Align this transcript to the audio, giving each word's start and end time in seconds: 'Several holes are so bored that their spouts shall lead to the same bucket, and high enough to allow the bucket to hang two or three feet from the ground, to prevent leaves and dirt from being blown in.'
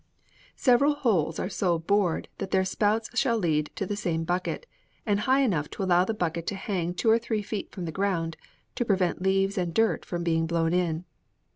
'Several 0.55 0.95
holes 0.95 1.37
are 1.37 1.47
so 1.47 1.77
bored 1.77 2.27
that 2.39 2.49
their 2.49 2.65
spouts 2.65 3.07
shall 3.13 3.37
lead 3.37 3.69
to 3.75 3.85
the 3.85 3.95
same 3.95 4.23
bucket, 4.23 4.65
and 5.05 5.19
high 5.29 5.41
enough 5.41 5.69
to 5.69 5.83
allow 5.83 6.03
the 6.03 6.11
bucket 6.11 6.47
to 6.47 6.55
hang 6.55 6.91
two 6.91 7.07
or 7.11 7.19
three 7.19 7.43
feet 7.43 7.69
from 7.71 7.85
the 7.85 7.91
ground, 7.91 8.35
to 8.73 8.83
prevent 8.83 9.21
leaves 9.21 9.59
and 9.59 9.75
dirt 9.75 10.03
from 10.03 10.23
being 10.23 10.47
blown 10.47 10.73
in.' 10.73 11.05